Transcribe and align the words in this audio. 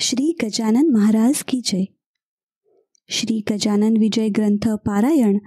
श्री 0.00 0.36
गजानन 0.44 0.90
महाराज 0.90 1.42
की 1.42 1.60
जय. 1.60 1.84
श्री 3.08 3.44
गजानन 3.50 3.96
विजय 3.96 4.28
ग्रंथ 4.28 4.68
पारायण 4.86 5.38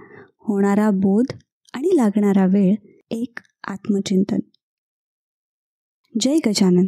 होणारा 0.48 0.90
बोध 0.90 1.32
आणि 1.74 1.96
लागणारा 1.96 2.44
वेळ 2.46 2.74
एक 3.10 3.40
आत्मचिंतन. 3.64 4.38
जय 6.20 6.38
गजानन. 6.46 6.86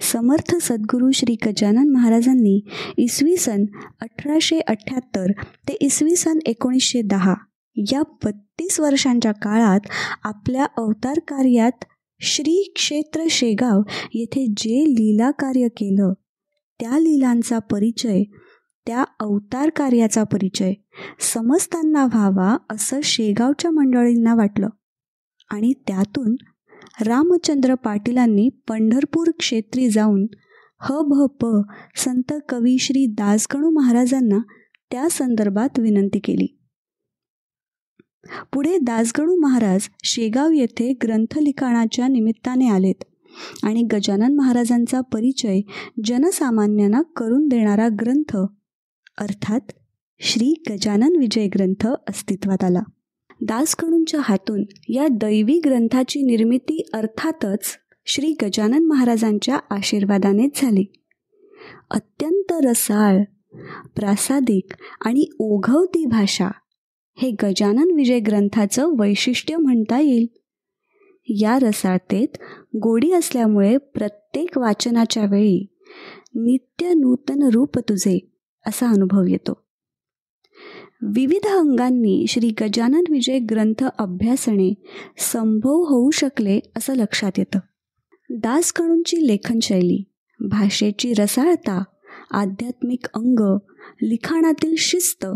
समर्थ 0.00 0.54
सद्गुरू 0.62 1.10
श्री 1.10 1.36
गजानन 1.46 1.88
महाराजांनी 1.88 2.60
इसवी 2.98 3.36
सन 3.36 3.64
अठराशे 4.00 4.60
अठ्ठ्याहत्तर 4.60 5.32
ते 5.68 5.76
इसवी 5.80 6.16
सन 6.16 6.38
एकोणीसशे 6.46 7.02
दहा 7.02 7.34
या 7.76 8.02
बत्तीस 8.24 8.80
वर्षांच्या 8.80 9.32
काळात 9.32 9.80
आपल्या 10.24 10.66
अवतार 10.76 11.18
कार्यात 11.18 11.84
श्री 12.20 12.72
क्षेत्र 12.74 13.26
शेगाव 13.30 13.82
येथे 14.14 14.46
जे 14.56 14.84
लीला 14.88 15.30
कार्य 15.30 15.68
केलं 15.68 16.12
त्या 16.80 16.98
लिलांचा 16.98 17.58
परिचय 17.58 18.22
त्या 18.86 19.04
अवतार 19.20 19.70
कार्याचा 19.76 20.24
परिचय 20.24 20.72
समजताना 21.20 22.04
व्हावा 22.04 22.56
असं 22.70 23.00
शेगावच्या 23.04 23.70
मंडळींना 23.70 24.34
वाटलं. 24.34 24.68
आणि 25.50 25.72
त्यातून 25.86 26.36
रामचंद्र 27.06 27.74
पाटीलांनी 27.74 28.48
पंढरपूर 28.68 29.30
क्षेत्री 29.38 29.90
जाऊन 29.90 30.26
ह 30.80 30.98
भ 31.00 31.26
प 31.40 31.46
संत 31.96 32.32
कवी 32.48 32.78
श्री 32.78 33.06
दासगणू 33.06 33.70
महाराजांना 33.70 34.38
त्या 34.90 35.08
संदर्भात 35.10 35.78
विनंती 35.78 36.18
केली. 36.18 36.56
पुढे 38.52 38.78
दासगणू 38.78 39.36
महाराज 39.36 39.88
शेगाव 40.04 40.50
येथे 40.50 40.92
ग्रंथलिखाणाच्या 41.02 42.08
निमित्ताने 42.08 42.68
आलेत. 42.68 43.04
आणि 43.62 43.82
गजानन 43.82 44.34
महाराजांचा 44.34 45.00
परिचय 45.00 45.60
जनसामान्यांना 46.04 47.02
करून 47.02 47.48
देणारा 47.48 47.88
ग्रंथ 48.00 48.36
अर्थात 49.18 49.60
श्री 50.18 50.62
गजानन 50.70 51.16
विजय 51.16 51.46
ग्रंथ 51.46 51.86
अस्तित्वात 52.08 52.64
आला. 52.64 52.80
दासकडूंच्या 53.40 54.20
हातून 54.22 54.64
या 54.88 55.08
दैवी 55.10 55.60
ग्रंथाची 55.64 56.22
निर्मिती 56.22 56.88
अर्थातच 56.92 57.64
श्री 58.06 58.34
गजानन 58.42 58.86
महाराजांच्या 58.86 59.58
आशीर्वादानेच 59.70 60.62
झाली. 60.62 60.84
अत्यंत 61.90 62.52
रसाळ 62.52 63.22
प्रासादिक 63.96 64.72
आणि 65.04 65.24
ओघवती 65.38 66.06
भाषा 66.06 66.48
हे 67.16 67.30
गजानन 67.30 67.90
विजय 67.96 68.18
ग्रंथाचं 68.18 68.88
वैशिष्ट्य 68.98 69.56
म्हणता 69.56 70.00
येईल. 70.00 70.26
या 71.40 71.58
रसाळतेत 71.58 72.28
गोडी 72.76 73.12
असल्यामुळे 73.12 73.76
प्रत्येक 73.76 74.58
वाचनाच्या 74.58 75.24
वेळी 75.24 75.66
नित्य 76.34 76.94
नूतन 76.94 77.42
रूप 77.52 77.78
तुझे 77.78 78.18
असा 78.66 78.90
अनुभव 78.90 79.26
येतो. 79.26 79.64
विविध 81.02 81.46
अंगांनी 81.46 82.26
श्री 82.28 82.48
गजानन 82.60 83.04
विजय 83.10 83.38
ग्रंथ 83.38 83.84
अभ्यासणे 83.98 84.74
संभव 85.18 85.74
होऊ 85.74 86.10
शकले 86.10 86.60
असं 86.76 86.94
लक्षात 86.94 87.32
येतं. 87.38 87.58
दासकणूंची 88.30 89.26
लेखनशैली 89.26 90.12
भाषेची 90.40 91.12
रसाळता 91.12 91.84
आध्यात्मिक 92.30 93.06
अंग 93.14 93.58
लिखाणातील 94.02 94.74
शिस्त 94.78 95.26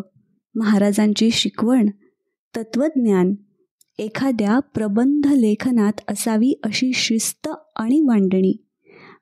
महाराजांची 0.55 1.31
शिकवण 1.31 1.89
तत्वज्ञान 2.57 3.35
एखाद्या 3.99 4.59
प्रबंध 4.59 5.27
लेखनात 5.27 5.93
असावी 6.09 6.53
अशी 6.65 6.93
शिस्त 6.95 7.49
आणि 7.77 8.01
मांडणी. 8.01 8.57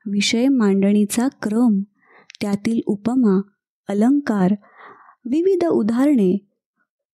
विषय 0.06 0.48
मांडणीचा 0.48 1.28
क्रम 1.28 1.82
त्यातील 2.40 2.80
उपमा 2.86 3.40
अलंकार 3.88 4.54
विविध 5.24 5.64
उदाहरणे 5.64 6.36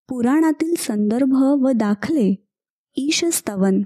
पुराणातील 0.09 0.75
संदर्भ 0.79 1.35
व 1.35 1.71
दाखले 1.73 2.35
ईशस्तवन 2.97 3.83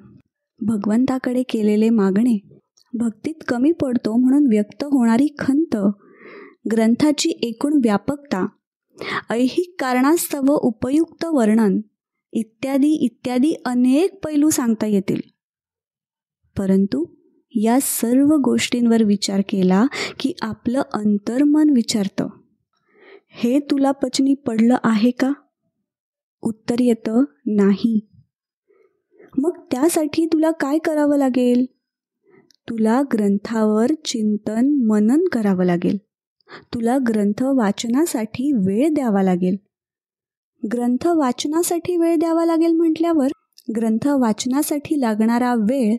भगवंताकडे 0.61 1.43
केलेले 1.43 1.91
मागणे. 1.91 2.38
भक्तीत 2.94 3.34
कमी 3.49 3.72
पडतो 3.72 4.16
म्हणून 4.16 4.47
व्यक्त 4.47 4.84
होणारी 4.84 5.34
खंत 5.38 5.77
ग्रंथाची 6.72 7.31
एकूण 7.43 7.72
व्यापकता 7.84 8.47
ऐहिक 9.31 9.75
कारणास्तव 9.78 10.53
उपयुक्त 10.53 11.25
वर्णन. 11.25 11.81
इत्यादी 12.32 12.88
इत्यादी 12.88 13.54
अनेक 13.65 14.25
पैलू 14.25 14.50
सांगता 14.50 14.87
येतील. 14.87 15.20
परंतु 16.59 17.04
या 17.54 17.78
सर्व 17.82 18.26
गोष्टींवर 18.26 19.03
विचार 19.03 19.41
केला 19.48 19.87
की 20.19 20.32
आपलं 20.43 20.82
अंतर्मन 20.93 21.70
विचारतं. 21.70 22.28
हे 23.31 23.59
तुला 23.59 23.91
पचनी 23.91 24.34
पडलं 24.34 24.76
आहे 24.84 25.10
का? 25.10 25.32
उत्तर 26.43 26.81
येतं 26.81 27.25
नाही. 27.47 28.09
मग 29.38 29.59
त्यासाठी 29.70 30.26
तुला 30.26 30.50
काय 30.50 30.78
करावं 30.78 31.16
लागेल? 31.16 31.66
तुला 32.69 33.03
ग्रंथावर 33.12 33.91
चिंतन 34.04 34.87
मनन 34.87 35.20
करावं 35.32 35.64
लागेल. 35.64 35.97
तुला 36.75 36.99
ग्रंथ 37.09 37.43
वाचनासाठी 37.43 38.53
वेळ 38.53 38.88
द्यावा 38.88 39.22
लागेल. 39.22 39.56
ग्रंथ 40.73 41.06
वाचनासाठी 41.06 41.97
वेळ 41.97 42.17
द्यावा 42.17 42.45
लागेल 42.45 42.73
म्हटल्यावर 42.73 43.28
ग्रंथ 43.77 44.09
वाचनासाठी 44.09 45.00
लागणारा 45.00 45.55
वेळ 45.55 45.97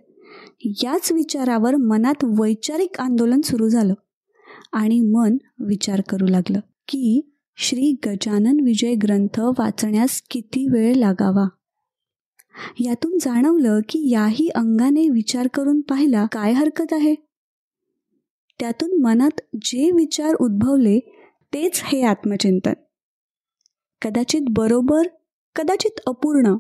याच 0.65 1.11
विचारावर 1.11 1.75
मनात 1.75 2.23
वैचारिक 2.23 2.99
आंदोलन 2.99 3.41
सुरू 3.41 3.67
झालं 3.67 3.93
आणि 4.73 4.99
मन 4.99 5.37
विचार 5.59 6.01
करू 6.01 6.27
लागलं 6.27 6.59
की 6.59 7.29
श्री 7.55 7.95
गजानन 8.05 8.59
विजय 8.63 8.95
ग्रंथ 8.95 9.39
वाचण्यास 9.39 10.21
किती 10.21 10.67
वेळ 10.67 10.95
लागावा? 10.95 11.47
यातून 12.79 13.17
जाणवलं 13.21 13.79
की 13.89 14.11
याही 14.11 14.47
अंगाने 14.47 15.09
विचार 15.09 15.47
करून 15.47 15.81
पाहिला 15.81 16.25
काय 16.25 16.51
हरकत 16.51 16.93
आहे? 16.93 17.15
त्यातून 18.59 19.01
मनात 19.01 19.41
जे 19.55 19.91
विचार 19.91 20.35
उद्भवले 20.35 20.99
तेच 21.53 21.81
हे 21.83 22.01
आत्मचिंतन. 22.01 22.73
कदाचित 24.03 24.41
बरोबर 24.49 25.07
कदाचित 25.55 25.99
अपूर्ण. 26.07 26.55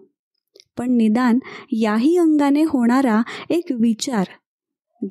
पण 0.77 0.91
निदान 0.91 1.39
याही 1.71 2.17
अंगाने 2.17 2.63
होणारा 2.63 3.21
एक 3.49 3.65
विचार 3.71 4.27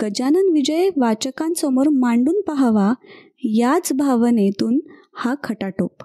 गजानन 0.03 0.51
विजय 0.53 0.89
वाचकांसमोर 0.97 1.89
मांडून 1.89 2.41
पाहावा 2.41 2.93
याच 3.45 3.93
भावनेतून 3.93 4.81
हा 5.15 5.35
खटाटोप. 5.45 6.05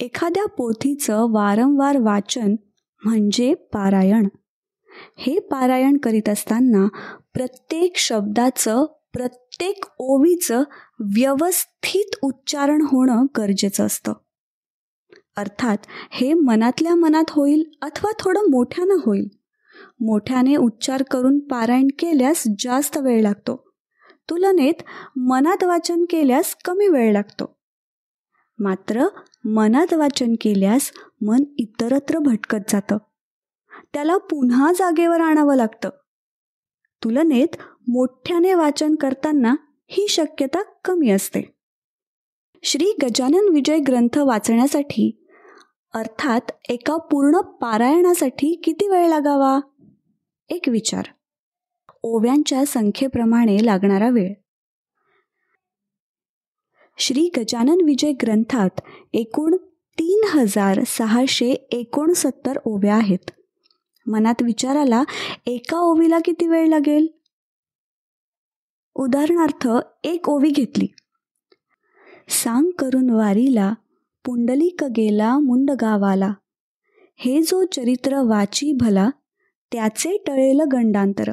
एखाद्या 0.00 0.46
पोथीचं 0.46 1.26
वारंवार 1.30 1.98
वाचन 1.98 2.56
म्हणजे 3.04 3.54
पारायण. 3.54 4.28
हे 5.18 5.38
पारायण 5.38 5.96
करीत 5.96 6.28
असताना 6.28 6.88
प्रत्येक 7.34 7.92
शब्दाचं 7.96 8.84
प्रत्येक 9.12 9.84
ओवीचं 9.98 10.62
व्यवस्थित 11.00 12.16
उच्चारण 12.22 12.82
होणं 12.82 13.26
गरजेचं 13.36 13.86
असतं. 13.86 14.12
अर्थात 15.38 15.78
हे 16.10 16.34
मनातल्या 16.34 16.94
मनात 16.94 17.24
होईल 17.28 17.70
अथवा 17.82 18.10
थोडं 18.18 18.40
मोठ्यानं 18.50 18.94
होईल. 18.94 19.28
मोठ्याने 20.00 20.56
उच्चार 20.56 21.02
करून 21.02 21.38
पारायण 21.38 21.86
केल्यास 21.98 22.44
जास्त 22.58 22.98
वेळ 22.98 23.22
लागतो. 23.22 23.72
तुलनेत 24.30 24.74
मनात 25.16 25.64
वाचन 25.64 26.04
केल्यास 26.10 26.56
कमी 26.64 26.88
वेळ 26.88 27.12
लागतो. 27.12 27.58
मात्र 28.58 29.04
मनात 29.44 29.94
वाचन 29.94 30.34
केल्यास 30.40 30.92
मन 31.22 31.44
इतरत्र 31.58 32.18
भटकत 32.18 32.58
जातं. 32.68 32.96
त्याला 33.92 34.16
पुन्हा 34.16 34.72
जागेवर 34.72 35.20
आणावं 35.20 35.56
लागतं. 35.56 35.88
तुलनेत 37.04 37.56
मोठ्याने 37.88 38.54
वाचन 38.54 38.94
करताना 38.94 39.54
ही 39.86 40.06
शक्यता 40.08 40.62
कमी 40.84 41.10
असते. 41.10 41.54
श्री 42.62 42.86
गजानन 43.02 43.48
विजय 43.54 43.78
ग्रंथ 43.78 44.18
वाचण्यासाठी 44.18 45.17
अर्थात 45.94 46.40
एका 46.68 46.96
पूर्ण 46.96 47.40
पारायणासाठी 47.40 48.60
किती 48.64 48.88
वेळ 48.88 49.08
लागावा? 49.08 49.60
एक 50.48 50.68
विचार. 50.68 51.04
ओव्यांच्या 52.02 52.66
संख्येप्रमाणे 52.66 53.56
लागणारा 53.66 54.08
वेळ. 54.08 54.34
श्री 56.98 57.30
गजानन 57.36 57.78
विजय 57.86 58.12
ग्रंथात 58.12 58.80
एकूण 59.12 59.56
तीन 59.68 60.38
हजार 60.38 60.80
सहाशे 60.86 61.50
एकोणसत्तर 61.50 62.58
ओव्या 62.64 62.94
आहेत. 62.94 63.30
मनात 64.06 64.42
विचाराला 64.42 65.02
एका 65.46 65.76
ओवीला 65.76 66.18
किती 66.24 66.46
वेळ 66.46 66.66
लागेल? 66.66 67.06
उदाहरणार्थ 68.94 69.68
एक 70.04 70.28
ओवी 70.28 70.50
घेतली. 70.50 70.86
सांग 72.28 72.70
करून 72.78 73.10
वारीला 73.10 73.74
पुंडलिक 74.28 74.84
गेला 74.84 75.38
मुंडगावाला. 75.38 76.32
हे 77.16 77.42
जो 77.42 77.64
चरित्र 77.64 78.22
वाची 78.22 78.72
भला 78.72 79.10
त्याचे 79.72 80.16
टळेल 80.26 80.60
गंडांतर. 80.72 81.28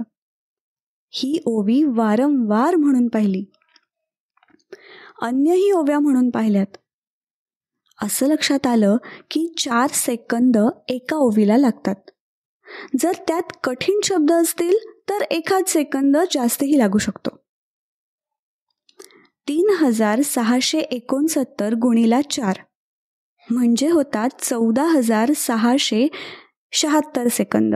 ही 1.10 1.40
ओवी 1.46 1.84
वारंवार 1.84 2.76
म्हणून 2.76 3.08
पाहिली. 3.08 3.46
अन्यही 5.22 5.72
ओव्या 5.72 6.00
म्हणून 6.00 6.30
पाहिल्यात. 6.30 6.78
असं 8.02 8.28
लक्षात 8.28 8.68
आलं 8.68 8.98
की 9.32 9.54
चार 9.58 9.90
सेकंद 9.94 10.58
एका 10.88 11.18
ओवीला 11.18 11.58
लागतात. 11.58 12.10
जर 13.00 13.12
त्यात 13.28 13.54
कठीण 13.64 14.00
शब्द 14.04 14.32
असतील 14.32 14.78
तर 15.10 15.22
एखाद 15.22 15.64
सेकंद 15.68 16.18
जास्तही 16.32 16.78
लागू 16.78 16.98
शकतो. 16.98 17.30
तीन 19.48 19.70
हजार 19.80 20.22
सहाशे 20.22 20.80
एकोणसत्तर 20.80 21.74
गुणीला 21.74 22.22
चार. 22.22 22.56
म्हणजे 23.52 23.90
होतात 23.90 24.30
चौदा 24.40 24.84
हजार 24.84 25.32
सहाशे 25.36 26.08
शहात्तर 26.72 27.28
सेकंद. 27.28 27.76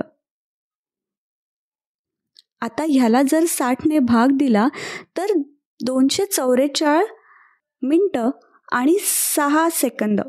आता 2.62 2.84
ह्याला 2.90 3.22
जर 3.22 3.46
साठने 3.46 4.00
भाग 4.00 4.28
दिला 4.32 4.68
तर 5.18 5.26
दोनशे 5.86 6.26
चौवेचाळ 6.26 7.06
मिनटं 7.82 8.30
आणि 8.72 8.98
सहा 9.02 9.70
सेकंद. 9.72 10.22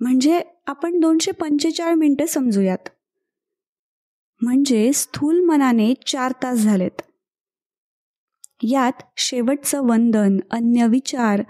म्हणजे 0.00 0.42
आपण 0.66 1.00
दोनशे 1.00 1.32
पंचेचाळ 1.32 1.94
मिनटं 1.94 2.26
समजूयात. 2.26 2.88
म्हणजे 4.42 4.92
स्थूल 4.92 5.44
मनाने 5.44 5.94
चार 6.06 6.32
तास 6.42 6.58
झालेत. 6.58 7.02
यात 8.62 8.92
शेवटचं 9.16 9.80
वंदन 9.80 10.38
अन्य 10.50 10.86
विचार 10.86 11.42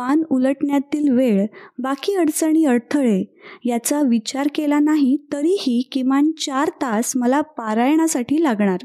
पान 0.00 0.22
उलटण्यातील 0.30 1.12
वेळ 1.12 1.46
बाकी 1.78 2.14
अडचणी 2.14 2.64
अडथळे 2.64 3.34
याचा 3.64 4.02
विचार 4.02 4.48
केला 4.54 4.78
नाही 4.78 5.16
तरीही 5.32 5.88
किमान 5.92 6.30
चार 6.30 6.68
तास 6.68 7.12
मला 7.16 7.40
पारायणासाठी 7.40 8.42
लागणार. 8.42 8.78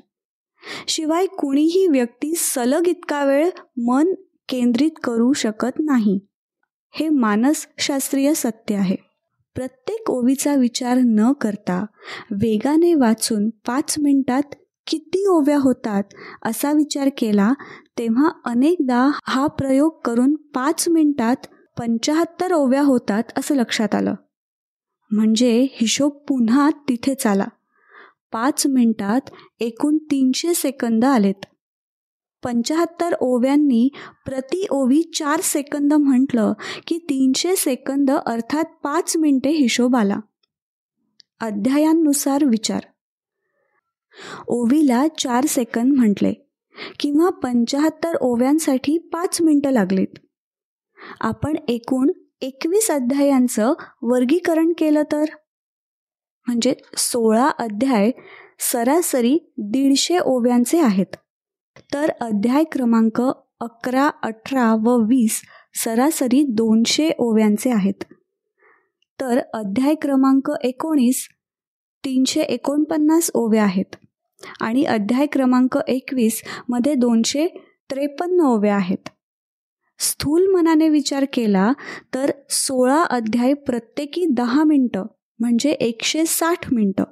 शिवाय 0.87 1.25
कुणीही 1.25 1.87
व्यक्ती 1.87 2.33
सलग 2.35 2.87
इतका 2.87 3.25
वेळ 3.25 3.49
मन 3.77 4.13
केंद्रित 4.49 4.91
करू 5.03 5.33
शकत 5.33 5.79
नाही. 5.79 6.19
हे 6.91 7.09
मानसशास्त्रीय 7.09 8.33
सत्य 8.33 8.75
आहे. 8.75 8.95
प्रत्येक 9.55 10.09
ओवीचा 10.09 10.55
विचार 10.55 10.97
न 10.97 11.31
करता 11.31 11.85
वेगाने 12.31 12.93
वाचून 12.93 13.49
पाच 13.49 13.95
मिनिटात 13.99 14.55
किती 14.87 15.27
ओव्या 15.27 15.57
होतात 15.57 16.03
असा 16.45 16.71
विचार 16.71 17.09
केला 17.17 17.53
तेव्हा 17.97 18.29
अनेकदा 18.45 19.11
हा 19.23 19.47
प्रयोग 19.47 19.99
करून 20.05 20.35
पाच 20.35 20.89
मिनिटात 20.89 21.35
पंचाहत्तर 21.77 22.51
ओव्या 22.51 22.81
होतात 22.81 23.23
असं 23.37 23.55
लक्षात 23.55 23.95
आलं. 23.95 24.13
म्हणजे 25.11 25.67
हिशोब 25.71 26.11
पुन्हा 26.11 26.69
तिथेच 26.69 27.27
आला 27.27 27.47
पाच 28.31 28.67
मिनिटात 28.67 29.21
एकूण 29.59 29.97
तीनशे 29.97 30.53
सेकंद 30.53 31.05
आलेत. 31.05 31.45
पंचाहत्तर 32.43 33.15
ओव्यांनी 33.19 33.89
प्रति 34.25 34.65
ओवी 34.69 35.01
चार 35.01 35.39
सेकंद 35.43 35.93
म्हटलं 35.93 36.53
की 36.87 36.97
तीनशे 36.97 37.55
सेकंद 37.55 38.11
अर्थात 38.11 38.63
पाच 38.83 39.17
मिनिटे 39.17 39.49
हिशोब 39.49 39.95
आला. 39.95 40.19
अध्यायांनुसार 41.39 42.45
विचार. 42.45 42.83
ओवीला 44.47 45.07
चार 45.07 45.45
सेकंद 45.45 45.93
म्हटले. 45.93 46.44
किंवा 46.99 47.29
पंचाहत्तर 47.29 48.15
ओव्यांसाठी 48.15 48.97
पाच 48.97 49.41
मिनटं 49.41 49.69
लागलीत. 49.69 50.19
आपण 51.21 51.55
एकूण 51.67 52.09
एकवीस 52.41 52.91
अध्यायांचं 52.91 53.73
वर्गीकरण 54.01 54.73
केलं 54.77 55.03
तर? 55.11 55.25
म्हणजे 56.47 56.73
सोळा 56.97 57.49
अध्याय 57.59 58.11
सरासरी 58.59 59.53
दीडशे 59.57 60.17
ओव्यांचे 60.17 60.79
आहेत. 60.79 61.15
तर 61.93 62.09
अध्याय 62.21 62.63
क्रमांक 62.63 63.21
अकरा 63.59 64.09
अठरा 64.23 64.73
व 64.73 64.95
वीस 64.97 65.41
सरासरी 65.83 66.43
दोनशे 66.49 67.09
ओव्यांचे 67.19 67.71
आहेत. 67.71 68.03
तर 69.21 69.39
अध्याय 69.53 69.95
क्रमांक 69.95 70.51
एकोणीस 70.63 71.27
तीनशे 72.05 72.41
एकोणपन्नास 72.41 73.31
ओव्या 73.33 73.63
आहेत. 73.63 73.95
आणि 74.61 74.83
अध्याय 74.83 75.25
क्रमांक 75.25 75.77
एकवीसमध्ये 75.87 76.93
दोनशे 76.93 77.47
त्रेपन्न 77.89 78.39
ओव्या 78.39 78.75
आहेत. 78.75 79.09
स्थूल 79.99 80.47
मनाने 80.47 80.89
विचार 80.89 81.25
केला 81.33 81.73
तर 82.13 82.31
सोळा 82.49 83.03
अध्याय 83.03 83.53
प्रत्येकी 83.53 84.25
दहा 84.29 84.63
मिनटं 84.63 85.05
म्हणजे 85.39 85.69
एकशे 85.69 86.25
साठ 86.25 86.73
मिनटं. 86.73 87.03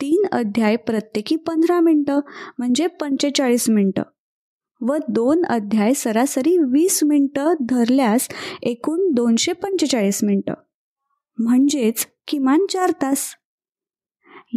तीन 0.00 0.26
अध्याय 0.32 0.76
प्रत्येकी 0.76 1.36
पंधरा 1.36 1.80
मिनटं 1.80 2.20
म्हणजे 2.58 2.86
पंचेचाळीस 2.86 3.70
मिनटं. 3.70 4.02
व 4.80 4.96
दोन 5.08 5.44
अध्याय 5.44 5.94
सरासरी 5.94 6.58
वीस 6.58 7.04
मिनटं 7.04 7.54
धरल्यास 7.68 8.28
एकूण 8.62 9.10
दोनशे 9.12 9.52
पंचेचाळीस 9.52 10.24
मिनटं. 10.24 10.54
म्हणजेच 11.38 12.06
किमान 12.28 12.66
चार 12.72 12.92
तास. 13.02 13.34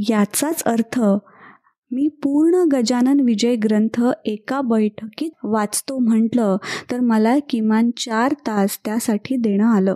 याचाच 0.10 0.64
अर्थ 0.64 1.02
मी 1.94 2.08
पूर्ण 2.08 2.56
गजानन 2.72 3.20
विजय 3.20 3.56
ग्रंथ 3.56 4.02
एका 4.26 4.62
बैठकीत 4.62 5.32
वाचतो 5.44 5.98
म्हटलं 5.98 6.58
तर 6.92 7.00
मला 7.00 7.38
किमान 7.50 7.92
चार 7.92 8.34
तास 8.48 8.80
त्यासाठी 8.86 9.36
देणं 9.36 9.66
आलं. 9.66 9.96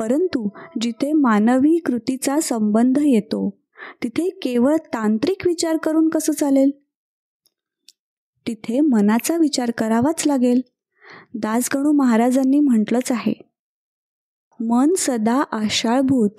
परंतु 0.00 0.48
जिथे 0.80 1.12
मानवी 1.12 1.78
कृतीचा 1.78 2.40
संबंध 2.42 2.98
येतो 3.02 3.58
तिथे 4.02 4.28
केवळ 4.42 4.76
तांत्रिक 4.76 5.46
विचार 5.46 5.76
करून 5.76 6.08
कसं 6.08 6.32
चालेल? 6.32 6.70
तिथे 8.46 8.80
मनाचा 8.80 9.36
विचार 9.36 9.70
करावाच 9.70 10.26
लागेल 10.26 10.60
दासगणू 11.34 11.92
महाराजांनी 11.92 12.60
म्हटलंच 12.60 13.12
आहे. 13.12 13.34
मन 14.60 14.94
सदा 14.98 15.42
आशाळभूत 15.52 16.30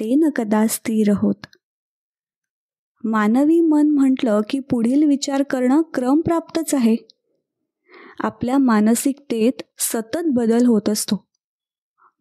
ते 0.00 0.14
न 0.14 0.28
कदा 0.36 0.66
स्थिर 0.66 1.12
होत. 1.16 1.46
मानवी 3.10 3.60
मन 3.60 3.90
म्हटलं 3.90 4.40
की 4.50 4.58
पुढील 4.60 5.06
विचार 5.06 5.42
करणं 5.42 5.82
क्रमप्राप्तच 5.94 6.74
आहे. 6.74 6.96
आपल्या 8.20 8.58
मानसिकतेत 8.58 9.62
सतत 9.78 10.18
बदल 10.26 10.66
होत 10.66 10.88
असतो. 10.88 11.28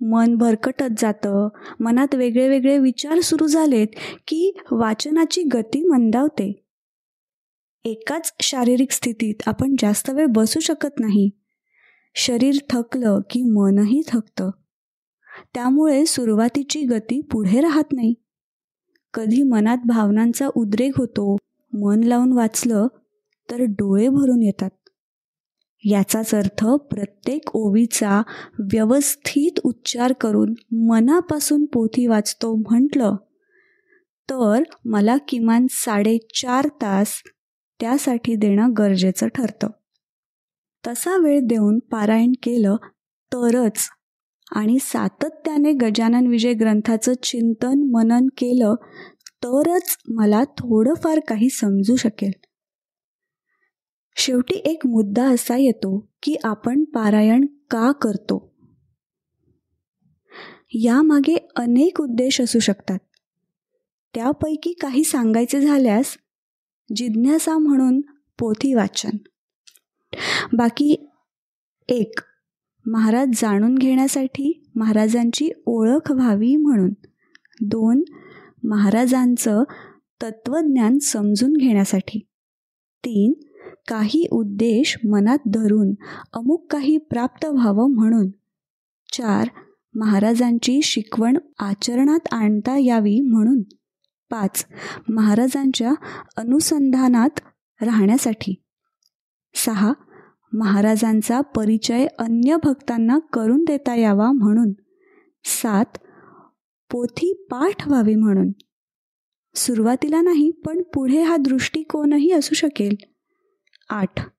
मन 0.02 0.36
भरकटत 0.36 0.94
जातं 0.98 1.50
मनात 1.80 2.16
वेगळे 2.16 2.50
वेगळे 2.50 2.78
विचार 2.78 3.20
सुरू 3.20 3.48
झालेत 3.48 3.88
की 4.28 4.58
वाचनाची 4.72 5.44
गती 5.44 5.84
मंदावते. 5.84 6.64
एकाच 7.86 8.34
शारीरिक 8.42 8.92
स्थितीत 8.92 9.36
आपण 9.46 9.76
जास्त 9.80 10.10
वेळ 10.10 10.26
बसू 10.26 10.60
शकत 10.60 11.00
नाही. 11.00 11.30
शरीर 12.16 12.56
थकलं 12.70 13.20
की 13.30 13.42
मनही 13.44 14.02
थकतं. 14.08 14.50
त्यामुळे 15.54 16.06
सुरुवातीची 16.06 16.82
गती 16.82 17.22
पुढे 17.22 17.62
राहत 17.62 17.94
नाही. 17.94 18.14
कधी 19.14 19.44
मनात 19.44 19.78
भावनांचा 19.86 20.48
उद्रेक 20.56 20.98
होतो 20.98 21.38
मन 21.74 22.04
लावून 22.04 22.34
वाचलं 22.34 22.88
तर 23.52 23.62
डोळे 23.62 24.10
भरून 24.10 24.44
येतात. 24.44 24.70
याचाच 25.84 26.36
अर्थ 26.36 26.66
प्रत्येक 26.66 27.50
ओवीचा 27.54 28.22
व्यवस्थित 28.60 29.60
उच्चार 29.64 30.14
करून 30.14 30.54
मनापासून 30.72 31.66
पोथी 31.66 32.08
वाचतो 32.08 32.56
म्हटलं 32.56 33.16
तर 34.30 34.64
मला 34.86 35.18
किमान 35.28 35.68
साडेचार 35.70 36.68
तास 36.82 37.22
त्यासाठी 37.80 38.36
देणं 38.36 38.74
गरजेचं 38.78 39.28
ठरतं. 39.28 39.68
तसा 40.88 41.18
वेळ 41.18 41.40
देऊन 41.44 41.80
पारायण 41.80 42.32
केलं 42.44 42.76
तरच 43.32 43.90
आणि 44.52 44.78
सातत्याने 44.82 45.74
गजानन 45.74 46.28
विजय 46.28 46.54
ग्रंथाचं 46.54 47.14
चिंतन 47.24 47.90
मनन 47.92 48.28
केलं 48.38 48.76
तरच 49.44 49.98
मला 50.08 50.44
थोडंफार 50.44 51.20
काही 51.28 51.50
समजू 51.50 51.96
शकेल. 51.96 52.32
शेवटी 54.16 54.56
एक 54.56 54.88
मुद्दा 54.88 55.28
असा 55.28 55.58
येतो 55.58 56.10
की 56.24 56.36
आपण 56.44 56.84
पारायण 56.84 57.46
का 57.72 57.92
करतो? 57.92 58.56
यामागे 60.74 61.48
अनेक 61.56 62.02
उद्देश 62.02 62.42
असू 62.42 62.60
शकतात. 62.60 63.00
त्यापैकी 64.14 64.74
काही 64.74 65.04
सांगायचे 65.04 65.62
झाल्यास 65.62 66.18
जिज्ञासा 66.96 67.58
म्हणून 67.58 68.02
पोथी 68.40 68.74
वाचन. 68.74 69.18
बाकी 70.54 71.10
एक 71.90 72.20
महाराज 72.88 73.28
जाणून 73.36 73.76
घेण्यासाठी 73.76 74.72
महाराजांची 74.76 75.50
ओळख 75.66 76.12
व्हावी 76.12 76.56
म्हणून. 76.56 76.94
दोन 77.62 78.04
महाराजांचं 78.64 79.64
तत्वज्ञान 80.24 80.98
समजून 80.98 81.54
घेण्यासाठी. 81.54 82.20
तीन 83.06 83.34
काही 83.88 84.28
उद्देश 84.32 84.98
मनात 85.10 85.38
धरून 85.54 85.94
अमुक 86.34 86.72
काही 86.72 86.98
प्राप्त 86.98 87.46
व्हावं 87.46 87.94
म्हणून. 87.94 88.30
चार 89.14 89.48
महाराजांची 89.96 90.82
शिकवण 90.82 91.38
आचरणात 91.60 92.28
आणता 92.32 92.78
यावी 92.78 93.22
म्हणून. 93.22 93.62
पाच 94.30 94.66
महाराजांच्या 95.10 95.94
अनुसंधानात 96.38 97.40
राहण्यासाठी. 97.82 98.56
सहा 99.54 99.94
महाराजांचा 100.54 101.42
परिचय 101.42 102.08
अन्य 102.20 102.56
भक्तांना 102.64 103.20
करून 103.34 103.64
देता 103.64 103.96
यावा 103.96 104.32
म्हणून. 104.32 104.74
सात 105.44 105.98
पोथी 106.92 107.48
पाठ 107.52 107.88
व्हावी 107.88 108.16
म्हणून. 108.16 108.52
सुरुवातीला 109.56 110.22
नाही 110.22 110.52
पण 110.52 110.82
पुढे 110.82 111.22
हा 111.22 111.38
दृष्टिकोनही 111.38 112.32
असू 112.32 112.56
शकेल. 112.56 112.96
आठ 113.90 114.30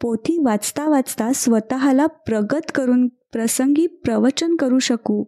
पोथी 0.00 0.38
वाचता 0.38 0.88
वाचता 0.88 1.32
स्वतःला 1.34 2.06
प्रगत 2.06 2.72
करून 2.74 3.08
प्रसंगी 3.08 3.86
प्रवचन 3.86 4.56
करू 4.56 4.78
शकू 4.78 5.24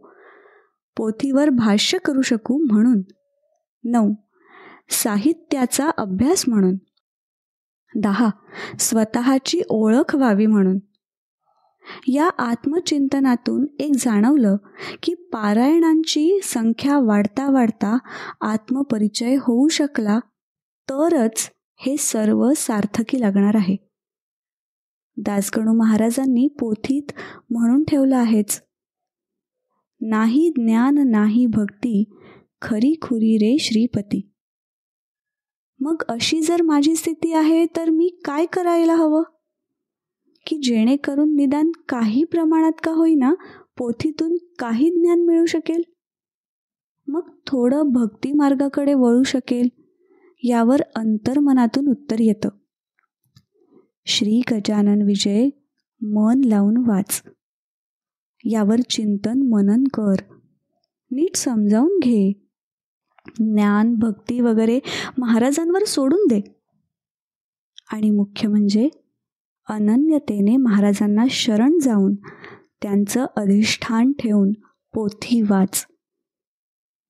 पोथीवर 0.97 1.49
भाष्य 1.49 1.99
करू 1.99 2.23
शकू 2.23 2.59
म्हणून. 2.59 3.03
नऊ 3.85 4.15
साहित्याचा 4.91 5.91
अभ्यास 5.99 6.45
म्हणून. 6.49 6.77
दहा. 7.97 8.31
स्वतःची 8.81 9.61
ओळख 9.69 10.17
व्हावी 10.17 10.47
म्हणून. 10.47 10.79
या 12.09 12.29
आत्मचिंतनातून 12.39 13.67
एक 13.79 13.93
जाणवलं 13.95 14.57
की 15.03 15.15
पारायणांची 15.15 16.41
संख्या 16.43 16.99
वाढता 16.99 17.51
वाढता 17.51 17.99
आत्मपरिचय 18.41 19.37
होऊ 19.41 19.69
शकला 19.69 20.19
तरच 20.91 21.51
हे 21.77 21.97
सर्व 21.97 22.51
सार्थकी 22.57 23.21
लागणार 23.21 23.57
आहे. 23.57 23.77
दासगणू 25.17 25.73
महाराजांनी 25.73 26.49
पोथीत 26.61 27.13
म्हणून 27.51 27.85
ठेवलं 27.85 28.17
आहेच 28.17 28.63
नाही 30.01 30.53
ज्ञान 30.57 31.11
नाही 31.11 31.47
भक्ती 31.47 32.05
खरी 32.63 32.99
खुरी 33.03 33.37
रे 33.37 33.59
श्रीपती. 33.59 34.33
मग 35.81 36.03
अशी 36.09 36.41
जर 36.41 36.63
माझी 36.63 36.97
स्थिती 36.97 37.33
आहे 37.33 37.67
तर 37.67 37.91
मी 37.91 38.09
काय 38.25 38.47
करायला 38.47 38.95
हवं? 38.95 39.23
की 40.47 40.57
जेणेकरून 40.57 41.37
निदान 41.37 41.71
काही 41.89 42.25
प्रमाणात 42.25 42.73
का 42.85 42.93
होईना 42.93 43.35
पोथीतून 43.79 44.37
काही 44.59 44.91
ज्ञान 44.91 45.27
मिळू 45.27 45.47
शकेल? 45.47 45.83
मग 47.07 47.29
थोडं 47.47 47.83
भक्ती 47.83 48.33
मार्गाकडे 48.33 48.95
वळू 48.95 49.23
शकेल 49.23 49.69
यावर 50.43 50.83
अंतर्मनातून 50.97 51.89
उत्तर 51.89 52.21
येतं. 52.21 52.49
श्री 54.07 54.43
गजानन 54.51 55.03
विजय 55.03 55.49
मन 56.03 56.41
लावून 56.45 56.77
वाच. 56.77 57.23
यावर 58.45 58.81
चिंतन 58.81 59.43
मनन 59.43 59.85
कर. 59.85 60.15
नीट 61.11 61.37
समजावून 61.37 61.99
घे. 62.03 62.46
ज्ञान 63.39 63.95
भक्ती 63.95 64.41
वगैरे 64.41 64.81
महाराजांवर 65.19 65.85
सोडून 65.85 66.27
दे. 66.31 66.41
आणि 67.93 68.11
मुख्य 68.11 68.49
म्हणजे 68.49 68.89
अनन्यतेने 69.69 70.57
महाराजांना 70.57 71.25
शरण 71.31 71.79
जाऊन 71.79 72.15
त्यांचं 72.83 73.27
अधिष्ठान 73.37 74.13
ठेवून 74.13 74.53
पोथी 74.95 75.41
वाच. 75.41 75.87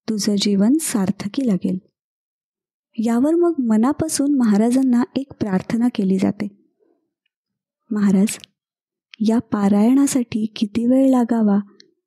तुझं 0.08 0.34
जीवन 0.40 0.72
सार्थकी 0.80 1.46
लागेल. 1.46 1.78
यावर 3.04 3.34
मग 3.34 3.52
मनापासून 3.58 4.34
महाराजांना 4.34 5.02
एक 5.16 5.32
प्रार्थना 5.40 5.88
केली 5.94 6.18
जाते. 6.18 6.48
महाराज 7.90 8.38
या 9.20 9.38
पारायणासाठी 9.38 10.52
किती 10.56 10.86
वेळ 10.86 11.10
लागावा 11.10 11.58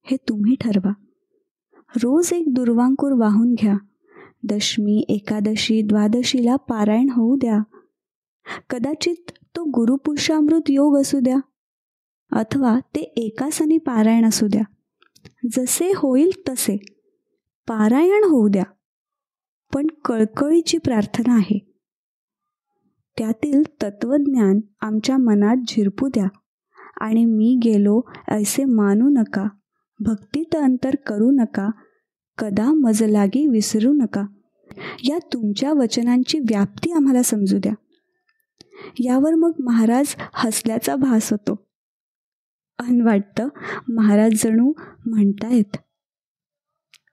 हे 0.04 0.18
तुम्ही 0.30 0.56
ठरवा. 0.56 0.92
रोज 1.96 2.34
एक 2.34 2.54
दुर्वांकूर 2.54 3.12
वाहून 3.12 3.54
घ्या. 3.54 3.78
दशमी 4.44 5.06
एकादशी 5.10 5.82
द्वादशीला 5.82 6.56
पारायण 6.56 7.10
होऊ 7.10 7.36
द्या. 7.36 7.60
कदाचित 8.70 9.32
तो 9.56 9.64
गुरुपुरुषामृत 9.64 10.62
योग 10.70 10.98
असू 10.98 11.20
द्या 11.20 11.38
अथवा 12.32 12.80
ते 12.80 13.00
एकासनी 13.00 13.78
पारायण 13.78 14.26
असू 14.26 14.48
द्या. 14.48 14.62
जसे 15.52 15.92
होईल 15.96 16.32
तसे 16.50 16.78
पारायण 17.68 18.24
होऊ 18.24 18.48
द्या 18.48 18.64
पण 19.74 19.88
कळकळीची 20.06 20.78
प्रार्थना 20.78 21.34
आहे. 21.34 21.60
त्यातील 23.18 23.64
तत्वज्ञान 23.84 24.60
आमच्या 24.82 25.18
मनात 25.18 25.56
झिरपू 25.68 26.08
द्या 26.08 26.28
आणि 26.98 27.26
मी 27.26 27.60
गेलो 27.64 28.02
ऐसे 28.28 28.64
मानू 28.64 29.10
नका 29.10 29.46
भक्तीत 30.00 30.56
अंतर 30.56 30.96
करू 30.96 31.32
नका 31.32 31.70
कदा 32.40 32.74
मजलागी 32.74 33.48
विसरू 33.48 33.94
नका. 33.94 34.26
या 35.04 35.18
तुमच्या 35.34 35.74
वचनांची 35.74 36.40
व्याप्ती 36.40 36.92
आम्हाला 36.92 37.24
समजू 37.24 37.58
द्या. 37.58 37.74
यावर 39.00 39.34
मग 39.34 39.52
महाराज 39.60 40.16
हसल्याचा 40.34 40.96
भास 40.96 41.32
होतो. 41.32 41.68
अन 42.80 43.02
वाटतं 43.02 43.48
महाराज 43.90 44.32
जणू 44.44 44.74
म्हणतायत 45.06 45.78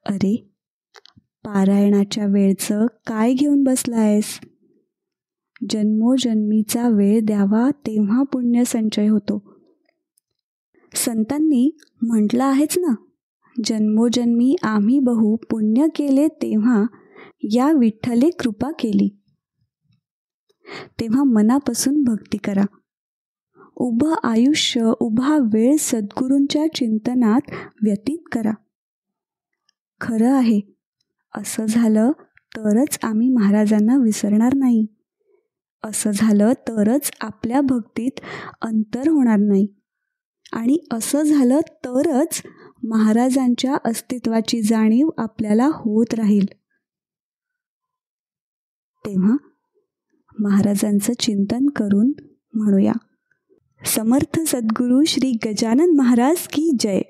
अरे 0.07 0.51
पारायणाच्या 1.45 2.27
वेळचं 2.27 2.87
काय 3.07 3.33
घेऊन 3.33 3.63
बसलायस? 3.63 4.41
जन्मोजन्मीचा 5.71 6.89
वेळ 6.89 7.21
द्यावा 7.25 7.71
तेव्हा 7.71 8.23
पुण्य 8.23 8.65
संचय 8.65 9.09
होतो. 9.09 9.57
संतांनी 10.95 11.77
म्हटलं 12.03 12.45
आहेच 12.45 12.79
ना 12.79 12.95
जन्मोजन्मी 13.65 14.57
आम्ही 14.63 14.99
बहु 14.99 15.37
पुण्य 15.37 15.87
केले 15.95 16.29
तेव्हा 16.29 16.85
या 17.43 17.73
विठ्ठले 17.73 18.31
कृपा 18.31 18.71
केली. 18.71 19.21
तेव्हा 21.01 21.23
मनापासून 21.25 22.03
भक्ती 22.05 22.39
करा. 22.39 22.65
उभं 23.77 24.15
आयुष्य 24.23 24.93
उभा 25.01 25.39
वेळ 25.53 25.77
सद्गुरूंच्या 25.81 26.75
चिंतनात 26.75 27.41
व्यतीत 27.83 28.19
करा. 28.33 28.53
खरं 30.01 30.33
आहे 30.33 30.61
असं 31.35 31.67
झालं 31.67 32.13
तरच 32.57 32.99
आम्ही 33.03 33.29
महाराजांना 33.29 33.97
विसरणार 33.97 34.55
नाही. 34.55 34.87
असं 35.85 36.11
झालं 36.15 36.53
तरच 36.53 37.11
आपल्या 37.21 37.61
भक्तीत 37.61 38.21
अंतर 38.63 39.09
होणार 39.09 39.39
नाही. 39.39 39.67
आणि 40.53 40.79
असं 40.93 41.23
झालं 41.23 41.61
तरच 41.61 42.43
महाराजांच्या 42.89 43.77
अस्तित्वाची 43.85 44.63
जाणीव 44.63 45.09
आपल्याला 45.19 45.67
होत 45.67 46.15
राहील. 46.15 46.47
तेव्हा 49.07 49.37
महाराजांचं 50.39 51.13
चिंतन 51.19 51.67
करून 51.67 52.13
म्हणूया. 52.55 52.93
समर्थ 53.87 54.41
सद्गुरू 54.41 55.05
श्री 55.05 55.33
गजानन 55.47 55.97
महाराज 55.97 56.49
की 56.49 56.71
जय. 56.81 57.01